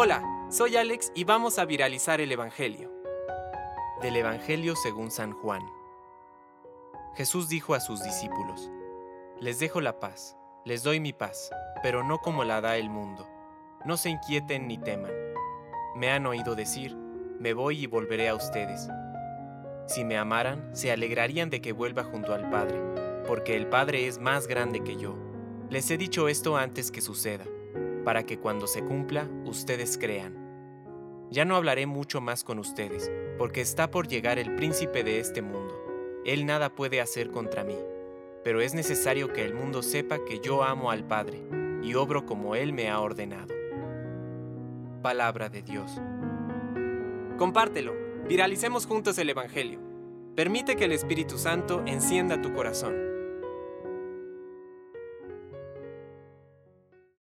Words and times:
Hola, 0.00 0.22
soy 0.48 0.76
Alex 0.76 1.10
y 1.16 1.24
vamos 1.24 1.58
a 1.58 1.64
viralizar 1.64 2.20
el 2.20 2.30
Evangelio. 2.30 2.88
Del 4.00 4.14
Evangelio 4.14 4.76
según 4.76 5.10
San 5.10 5.32
Juan. 5.32 5.60
Jesús 7.16 7.48
dijo 7.48 7.74
a 7.74 7.80
sus 7.80 8.04
discípulos, 8.04 8.70
Les 9.40 9.58
dejo 9.58 9.80
la 9.80 9.98
paz, 9.98 10.36
les 10.64 10.84
doy 10.84 11.00
mi 11.00 11.12
paz, 11.12 11.50
pero 11.82 12.04
no 12.04 12.18
como 12.18 12.44
la 12.44 12.60
da 12.60 12.76
el 12.76 12.90
mundo. 12.90 13.26
No 13.84 13.96
se 13.96 14.10
inquieten 14.10 14.68
ni 14.68 14.78
teman. 14.78 15.10
Me 15.96 16.12
han 16.12 16.26
oído 16.26 16.54
decir, 16.54 16.94
me 16.94 17.52
voy 17.52 17.82
y 17.82 17.86
volveré 17.88 18.28
a 18.28 18.36
ustedes. 18.36 18.88
Si 19.88 20.04
me 20.04 20.16
amaran, 20.16 20.76
se 20.76 20.92
alegrarían 20.92 21.50
de 21.50 21.60
que 21.60 21.72
vuelva 21.72 22.04
junto 22.04 22.34
al 22.34 22.48
Padre, 22.50 22.80
porque 23.26 23.56
el 23.56 23.66
Padre 23.66 24.06
es 24.06 24.20
más 24.20 24.46
grande 24.46 24.84
que 24.84 24.94
yo. 24.94 25.16
Les 25.70 25.90
he 25.90 25.98
dicho 25.98 26.28
esto 26.28 26.56
antes 26.56 26.92
que 26.92 27.00
suceda 27.00 27.46
para 28.04 28.24
que 28.24 28.38
cuando 28.38 28.66
se 28.66 28.82
cumpla 28.82 29.28
ustedes 29.44 29.98
crean. 29.98 30.48
Ya 31.30 31.44
no 31.44 31.56
hablaré 31.56 31.86
mucho 31.86 32.20
más 32.20 32.42
con 32.42 32.58
ustedes, 32.58 33.10
porque 33.36 33.60
está 33.60 33.90
por 33.90 34.08
llegar 34.08 34.38
el 34.38 34.54
príncipe 34.54 35.04
de 35.04 35.20
este 35.20 35.42
mundo. 35.42 35.74
Él 36.24 36.46
nada 36.46 36.74
puede 36.74 37.00
hacer 37.00 37.30
contra 37.30 37.64
mí, 37.64 37.76
pero 38.44 38.60
es 38.60 38.74
necesario 38.74 39.32
que 39.32 39.44
el 39.44 39.54
mundo 39.54 39.82
sepa 39.82 40.24
que 40.24 40.40
yo 40.40 40.62
amo 40.62 40.90
al 40.90 41.06
Padre 41.06 41.42
y 41.82 41.94
obro 41.94 42.24
como 42.24 42.54
Él 42.54 42.72
me 42.72 42.88
ha 42.88 43.00
ordenado. 43.00 43.54
Palabra 45.02 45.48
de 45.48 45.62
Dios. 45.62 46.00
Compártelo, 47.36 47.94
viralicemos 48.26 48.86
juntos 48.86 49.18
el 49.18 49.30
Evangelio. 49.30 49.80
Permite 50.34 50.76
que 50.76 50.86
el 50.86 50.92
Espíritu 50.92 51.36
Santo 51.36 51.82
encienda 51.86 52.40
tu 52.40 52.52
corazón. 52.52 53.17